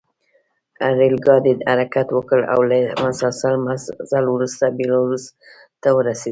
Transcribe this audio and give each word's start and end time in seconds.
ریل 0.97 1.15
ګاډي 1.27 1.53
حرکت 1.69 2.07
وکړ 2.13 2.39
او 2.53 2.59
له 2.69 2.77
مسلسل 3.03 3.53
مزل 3.65 4.25
وروسته 4.29 4.65
بیلاروس 4.77 5.25
ته 5.81 5.89
ورسېدل 5.93 6.29